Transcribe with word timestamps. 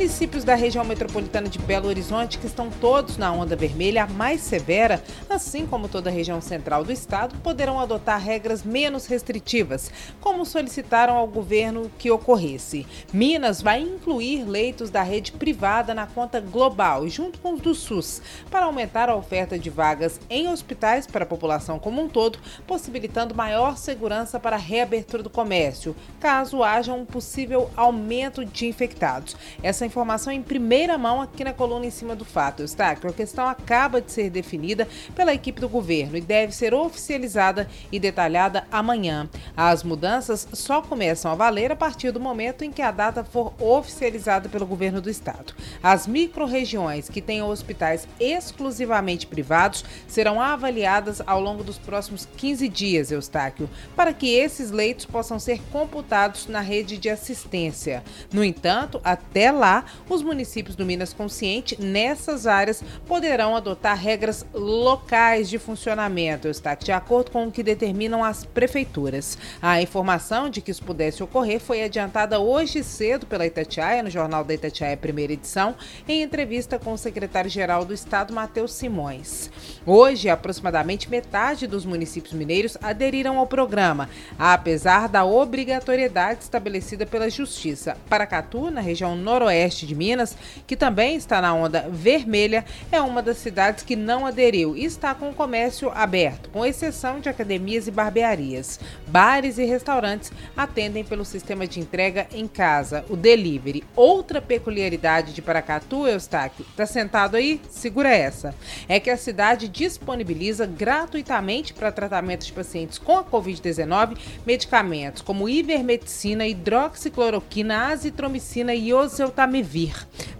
municípios 0.00 0.44
da 0.44 0.54
região 0.54 0.82
metropolitana 0.82 1.46
de 1.46 1.58
Belo 1.58 1.86
Horizonte, 1.86 2.38
que 2.38 2.46
estão 2.46 2.70
todos 2.70 3.18
na 3.18 3.30
onda 3.30 3.54
vermelha, 3.54 4.06
mais 4.06 4.40
severa, 4.40 5.04
assim 5.28 5.66
como 5.66 5.90
toda 5.90 6.08
a 6.08 6.12
região 6.12 6.40
central 6.40 6.82
do 6.82 6.90
estado, 6.90 7.36
poderão 7.42 7.78
adotar 7.78 8.18
regras 8.18 8.62
menos 8.62 9.04
restritivas, 9.04 9.92
como 10.18 10.46
solicitaram 10.46 11.16
ao 11.16 11.26
governo 11.26 11.90
que 11.98 12.10
ocorresse. 12.10 12.86
Minas 13.12 13.60
vai 13.60 13.82
incluir 13.82 14.42
leitos 14.48 14.88
da 14.88 15.02
rede 15.02 15.32
privada 15.32 15.92
na 15.92 16.06
conta 16.06 16.40
global, 16.40 17.06
junto 17.06 17.38
com 17.38 17.52
os 17.52 17.60
do 17.60 17.74
SUS, 17.74 18.22
para 18.50 18.64
aumentar 18.64 19.10
a 19.10 19.16
oferta 19.16 19.58
de 19.58 19.68
vagas 19.68 20.18
em 20.30 20.48
hospitais 20.48 21.06
para 21.06 21.24
a 21.24 21.28
população 21.28 21.78
como 21.78 22.00
um 22.00 22.08
todo, 22.08 22.38
possibilitando 22.66 23.34
maior 23.34 23.76
segurança 23.76 24.40
para 24.40 24.56
a 24.56 24.58
reabertura 24.58 25.22
do 25.22 25.28
comércio, 25.28 25.94
caso 26.18 26.62
haja 26.62 26.94
um 26.94 27.04
possível 27.04 27.70
aumento 27.76 28.46
de 28.46 28.64
infectados. 28.64 29.36
Essa 29.62 29.89
informação 29.90 30.32
em 30.32 30.40
primeira 30.40 30.96
mão 30.96 31.20
aqui 31.20 31.42
na 31.42 31.52
coluna 31.52 31.84
em 31.84 31.90
cima 31.90 32.14
do 32.14 32.24
fato, 32.24 32.62
Eustáquio. 32.62 33.10
A 33.10 33.12
questão 33.12 33.48
acaba 33.48 34.00
de 34.00 34.12
ser 34.12 34.30
definida 34.30 34.86
pela 35.16 35.34
equipe 35.34 35.60
do 35.60 35.68
governo 35.68 36.16
e 36.16 36.20
deve 36.20 36.54
ser 36.54 36.72
oficializada 36.72 37.68
e 37.90 37.98
detalhada 37.98 38.64
amanhã. 38.70 39.28
As 39.56 39.82
mudanças 39.82 40.46
só 40.52 40.80
começam 40.80 41.32
a 41.32 41.34
valer 41.34 41.72
a 41.72 41.76
partir 41.76 42.12
do 42.12 42.20
momento 42.20 42.64
em 42.64 42.70
que 42.70 42.80
a 42.80 42.92
data 42.92 43.24
for 43.24 43.52
oficializada 43.58 44.48
pelo 44.48 44.64
governo 44.64 45.00
do 45.00 45.10
estado. 45.10 45.54
As 45.82 46.06
microrregiões 46.06 47.08
que 47.08 47.20
tenham 47.20 47.48
hospitais 47.48 48.06
exclusivamente 48.20 49.26
privados 49.26 49.84
serão 50.06 50.40
avaliadas 50.40 51.20
ao 51.26 51.40
longo 51.40 51.64
dos 51.64 51.78
próximos 51.78 52.28
15 52.36 52.68
dias, 52.68 53.10
Eustáquio, 53.10 53.68
para 53.96 54.12
que 54.12 54.36
esses 54.36 54.70
leitos 54.70 55.04
possam 55.04 55.40
ser 55.40 55.60
computados 55.72 56.46
na 56.46 56.60
rede 56.60 56.96
de 56.96 57.10
assistência. 57.10 58.04
No 58.32 58.44
entanto, 58.44 59.00
até 59.02 59.50
lá, 59.50 59.79
os 60.08 60.22
municípios 60.22 60.76
do 60.76 60.84
Minas 60.84 61.12
Consciente 61.12 61.80
nessas 61.80 62.46
áreas 62.46 62.82
poderão 63.06 63.54
adotar 63.56 63.96
regras 63.96 64.44
locais 64.52 65.48
de 65.48 65.58
funcionamento, 65.58 66.48
está 66.48 66.74
de 66.74 66.92
acordo 66.92 67.30
com 67.30 67.46
o 67.46 67.52
que 67.52 67.62
determinam 67.62 68.24
as 68.24 68.44
prefeituras. 68.44 69.38
A 69.60 69.80
informação 69.80 70.48
de 70.50 70.60
que 70.60 70.70
isso 70.70 70.82
pudesse 70.82 71.22
ocorrer 71.22 71.60
foi 71.60 71.82
adiantada 71.82 72.38
hoje 72.38 72.82
cedo 72.82 73.26
pela 73.26 73.46
Itatiaia, 73.46 74.02
no 74.02 74.10
Jornal 74.10 74.44
da 74.44 74.54
Itatiaia, 74.54 74.96
primeira 74.96 75.32
edição, 75.32 75.74
em 76.08 76.22
entrevista 76.22 76.78
com 76.78 76.92
o 76.92 76.98
secretário-geral 76.98 77.84
do 77.84 77.94
Estado, 77.94 78.32
Matheus 78.32 78.72
Simões. 78.72 79.50
Hoje, 79.86 80.28
aproximadamente 80.28 81.10
metade 81.10 81.66
dos 81.66 81.84
municípios 81.84 82.32
mineiros 82.32 82.76
aderiram 82.82 83.38
ao 83.38 83.46
programa, 83.46 84.08
apesar 84.38 85.08
da 85.08 85.24
obrigatoriedade 85.24 86.42
estabelecida 86.42 87.06
pela 87.06 87.30
Justiça. 87.30 87.96
Paracatu, 88.08 88.70
na 88.70 88.80
região 88.80 89.16
noroeste 89.16 89.69
de 89.74 89.94
Minas, 89.94 90.36
que 90.66 90.76
também 90.76 91.16
está 91.16 91.40
na 91.40 91.54
onda 91.54 91.88
vermelha, 91.90 92.64
é 92.90 93.00
uma 93.00 93.22
das 93.22 93.38
cidades 93.38 93.84
que 93.84 93.96
não 93.96 94.26
aderiu 94.26 94.76
e 94.76 94.84
está 94.84 95.14
com 95.14 95.30
o 95.30 95.34
comércio 95.34 95.90
aberto, 95.94 96.50
com 96.50 96.64
exceção 96.64 97.20
de 97.20 97.28
academias 97.28 97.86
e 97.86 97.90
barbearias. 97.90 98.80
Bares 99.06 99.58
e 99.58 99.64
restaurantes 99.64 100.32
atendem 100.56 101.04
pelo 101.04 101.24
sistema 101.24 101.66
de 101.66 101.80
entrega 101.80 102.26
em 102.32 102.46
casa, 102.46 103.04
o 103.08 103.16
delivery. 103.16 103.84
Outra 103.94 104.40
peculiaridade 104.40 105.32
de 105.32 105.42
Paracatu, 105.42 106.06
Eustáquio, 106.06 106.64
está 106.70 106.86
sentado 106.86 107.36
aí? 107.36 107.60
Segura 107.70 108.10
essa. 108.10 108.54
É 108.88 108.98
que 108.98 109.10
a 109.10 109.16
cidade 109.16 109.68
disponibiliza 109.68 110.66
gratuitamente 110.66 111.72
para 111.72 111.92
tratamento 111.92 112.44
de 112.46 112.52
pacientes 112.52 112.98
com 112.98 113.16
a 113.18 113.24
Covid-19 113.24 114.16
medicamentos 114.46 115.22
como 115.22 115.48
ivermectina, 115.48 116.46
hidroxicloroquina, 116.46 117.88
azitromicina 117.88 118.74
e 118.74 118.92
oseltamivir. 118.92 119.59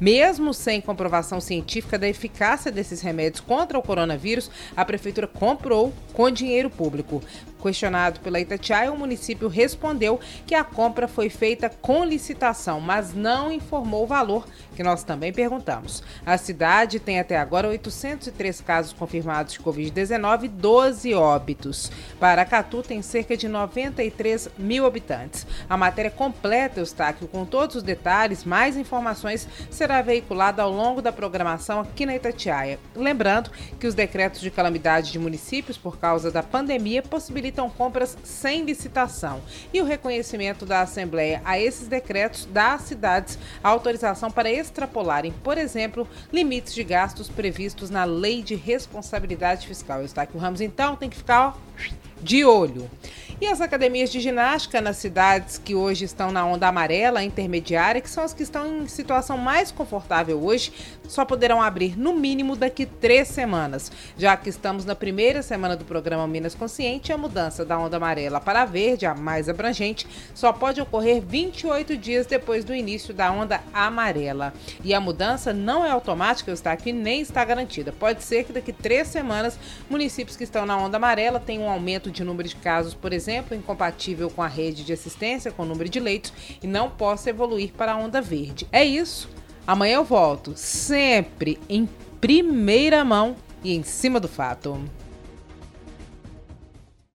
Mesmo 0.00 0.54
sem 0.54 0.80
comprovação 0.80 1.40
científica 1.40 1.98
da 1.98 2.08
eficácia 2.08 2.70
desses 2.70 3.00
remédios 3.00 3.40
contra 3.40 3.78
o 3.78 3.82
coronavírus, 3.82 4.50
a 4.76 4.84
prefeitura 4.84 5.26
comprou 5.26 5.92
com 6.12 6.30
dinheiro 6.30 6.70
público. 6.70 7.22
Questionado 7.60 8.20
pela 8.20 8.38
Itatiaia, 8.38 8.92
o 8.92 8.98
município 8.98 9.48
respondeu 9.48 10.20
que 10.46 10.54
a 10.54 10.62
compra 10.62 11.08
foi 11.08 11.28
feita 11.28 11.68
com 11.68 12.04
licitação, 12.04 12.80
mas 12.80 13.14
não 13.14 13.50
informou 13.50 14.04
o 14.04 14.06
valor, 14.06 14.46
que 14.76 14.82
nós 14.82 15.02
também 15.02 15.32
perguntamos. 15.32 16.02
A 16.24 16.38
cidade 16.38 17.00
tem 17.00 17.18
até 17.18 17.36
agora 17.36 17.68
803 17.68 18.60
casos 18.60 18.92
confirmados 18.92 19.54
de 19.54 19.60
Covid-19 19.60 20.44
e 20.44 20.48
12 20.48 21.14
óbitos. 21.14 21.90
Paracatu 22.20 22.82
tem 22.82 23.02
cerca 23.02 23.36
de 23.36 23.48
93 23.48 24.48
mil 24.56 24.86
habitantes. 24.86 25.46
A 25.68 25.76
matéria 25.76 26.10
completa, 26.10 26.80
Eustáquio, 26.80 27.26
com 27.26 27.44
todos 27.44 27.76
os 27.76 27.82
detalhes, 27.82 28.44
mais 28.44 28.76
informações, 28.76 29.48
será 29.70 30.00
veiculada 30.00 30.62
ao 30.62 30.70
longo 30.70 31.02
da 31.02 31.10
programação 31.10 31.80
aqui 31.80 32.06
na 32.06 32.14
Itatiaia. 32.14 32.78
Lembrando 32.94 33.50
que 33.80 33.86
os 33.86 33.94
decretos 33.94 34.40
de 34.40 34.50
calamidade 34.50 35.10
de 35.10 35.18
municípios 35.18 35.76
por 35.76 35.98
causa 35.98 36.30
da 36.30 36.42
pandemia 36.42 37.02
possibilitam 37.02 37.47
possibilitam 37.48 37.70
compras 37.70 38.16
sem 38.22 38.64
licitação. 38.64 39.40
E 39.72 39.80
o 39.80 39.84
reconhecimento 39.84 40.66
da 40.66 40.82
Assembleia 40.82 41.40
a 41.44 41.58
esses 41.58 41.88
decretos 41.88 42.46
dá 42.50 42.74
às 42.74 42.82
cidades 42.82 43.38
autorização 43.62 44.30
para 44.30 44.50
extrapolarem, 44.50 45.32
por 45.42 45.58
exemplo, 45.58 46.06
limites 46.32 46.74
de 46.74 46.84
gastos 46.84 47.28
previstos 47.28 47.90
na 47.90 48.04
Lei 48.04 48.42
de 48.42 48.54
Responsabilidade 48.54 49.66
Fiscal. 49.66 50.02
Está 50.02 50.22
aqui 50.22 50.36
o 50.36 50.40
Ramos, 50.40 50.60
então, 50.60 50.96
tem 50.96 51.08
que 51.08 51.16
ficar 51.16 51.48
ó, 51.48 51.67
de 52.20 52.44
olho. 52.44 52.88
E 53.40 53.46
as 53.46 53.60
academias 53.60 54.10
de 54.10 54.18
ginástica 54.18 54.80
nas 54.80 54.96
cidades 54.96 55.58
que 55.58 55.72
hoje 55.72 56.04
estão 56.04 56.32
na 56.32 56.44
onda 56.44 56.66
amarela 56.66 57.22
intermediária, 57.22 58.00
que 58.00 58.10
são 58.10 58.24
as 58.24 58.34
que 58.34 58.42
estão 58.42 58.82
em 58.82 58.88
situação 58.88 59.38
mais 59.38 59.70
confortável 59.70 60.42
hoje, 60.42 60.72
só 61.06 61.24
poderão 61.24 61.62
abrir 61.62 61.96
no 61.96 62.12
mínimo 62.12 62.56
daqui 62.56 62.84
três 62.84 63.28
semanas. 63.28 63.92
Já 64.16 64.36
que 64.36 64.48
estamos 64.48 64.84
na 64.84 64.96
primeira 64.96 65.40
semana 65.40 65.76
do 65.76 65.84
programa 65.84 66.26
Minas 66.26 66.56
Consciente, 66.56 67.12
a 67.12 67.16
mudança 67.16 67.64
da 67.64 67.78
onda 67.78 67.96
amarela 67.96 68.40
para 68.40 68.62
a 68.62 68.64
verde, 68.64 69.06
a 69.06 69.14
mais 69.14 69.48
abrangente, 69.48 70.04
só 70.34 70.52
pode 70.52 70.80
ocorrer 70.80 71.22
28 71.22 71.96
dias 71.96 72.26
depois 72.26 72.64
do 72.64 72.74
início 72.74 73.14
da 73.14 73.30
onda 73.30 73.60
amarela. 73.72 74.52
E 74.82 74.92
a 74.92 75.00
mudança 75.00 75.52
não 75.52 75.86
é 75.86 75.90
automática, 75.90 76.50
está 76.50 76.72
aqui 76.72 76.92
nem 76.92 77.20
está 77.20 77.44
garantida. 77.44 77.92
Pode 77.92 78.24
ser 78.24 78.42
que 78.42 78.52
daqui 78.52 78.72
três 78.72 79.06
semanas 79.06 79.56
municípios 79.88 80.36
que 80.36 80.42
estão 80.42 80.66
na 80.66 80.76
onda 80.76 80.96
amarela 80.96 81.38
tenham 81.38 81.67
um 81.68 81.72
aumento 81.72 82.10
de 82.10 82.24
número 82.24 82.48
de 82.48 82.56
casos, 82.56 82.94
por 82.94 83.12
exemplo, 83.12 83.56
incompatível 83.56 84.30
com 84.30 84.42
a 84.42 84.48
rede 84.48 84.84
de 84.84 84.92
assistência, 84.92 85.52
com 85.52 85.62
o 85.62 85.66
número 85.66 85.88
de 85.88 86.00
leitos, 86.00 86.32
e 86.62 86.66
não 86.66 86.90
possa 86.90 87.30
evoluir 87.30 87.72
para 87.72 87.92
a 87.92 87.96
onda 87.96 88.20
verde. 88.20 88.66
É 88.72 88.84
isso. 88.84 89.28
Amanhã 89.66 89.96
eu 89.96 90.04
volto, 90.04 90.54
sempre 90.56 91.58
em 91.68 91.88
primeira 92.20 93.04
mão 93.04 93.36
e 93.62 93.74
em 93.74 93.82
cima 93.82 94.18
do 94.18 94.28
fato. 94.28 94.80